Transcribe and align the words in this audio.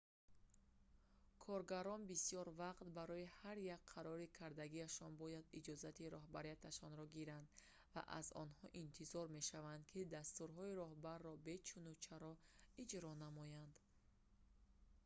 коргарон 1.43 2.01
бисёр 2.11 2.47
вақт 2.63 2.87
барои 2.97 3.31
ҳар 3.39 3.57
як 3.75 3.81
қарори 3.93 4.33
кардагиашон 4.39 5.11
бояд 5.21 5.45
иҷозати 5.59 6.11
роҳбарашонро 6.15 7.05
гиранд 7.15 7.47
ва 7.93 8.01
аз 8.19 8.27
онҳо 8.43 8.65
интизор 8.83 9.25
мешавад 9.37 9.79
ки 9.91 10.09
дастурҳои 10.15 10.77
роҳбарро 10.81 11.33
бечуну 11.49 11.91
чаро 12.05 12.33
иҷро 12.83 13.11
намоянд 13.25 13.75